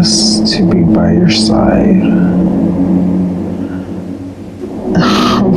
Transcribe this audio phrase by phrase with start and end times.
[0.00, 2.02] promise to be by your side.
[5.44, 5.54] Of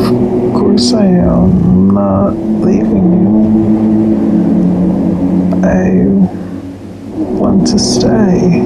[0.54, 3.40] course I am not leaving you.
[5.64, 6.04] I
[7.40, 8.62] want to stay.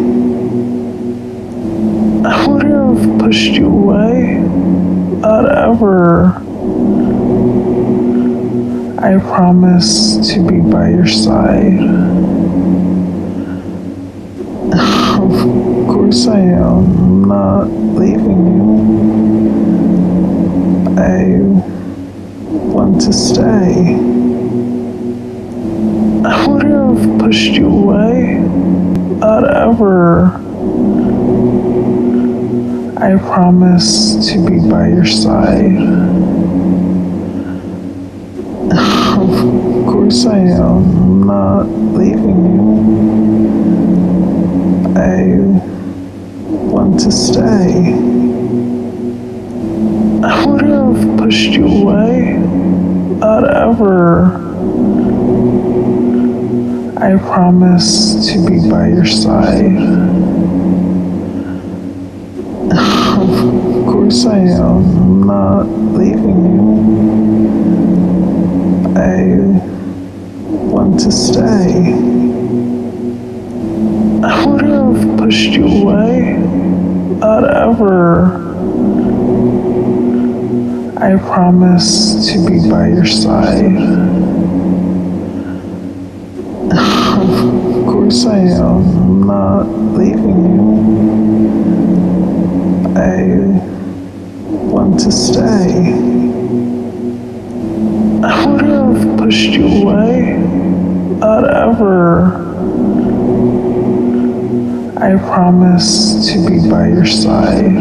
[2.26, 4.40] I wouldn't have pushed you away.
[5.20, 6.42] Not ever.
[9.00, 12.18] I promise to be by your side.
[15.20, 15.34] Of
[15.88, 18.68] course I am not leaving you.
[20.98, 21.38] I
[22.72, 23.96] want to stay.
[26.24, 28.07] I would have pushed you away.
[29.20, 30.26] Not ever.
[32.98, 35.78] I promise to be by your side.
[39.18, 39.30] Of
[39.86, 42.68] course I am not leaving you.
[44.96, 45.36] I
[46.72, 47.94] want to stay.
[50.24, 52.34] I wouldn't have pushed you away.
[53.20, 54.48] Not ever.
[57.00, 59.78] I promise to be by your side.
[62.72, 66.74] Of course I am not leaving you.
[68.98, 69.38] I
[70.50, 71.94] want to stay.
[74.26, 76.34] I wouldn't have pushed you away.
[77.20, 78.26] Not ever.
[80.98, 84.17] I promise to be by your side.
[88.08, 90.64] Of course I am not leaving you.
[92.96, 93.12] I
[94.72, 95.92] want to stay.
[98.26, 100.38] I wouldn't have pushed you away.
[101.20, 102.32] Not ever.
[104.96, 107.76] I promise to be by your side.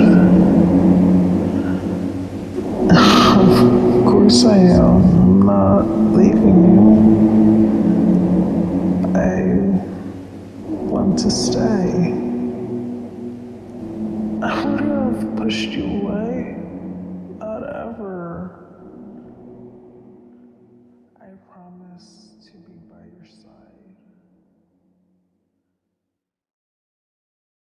[3.37, 4.97] Of course I am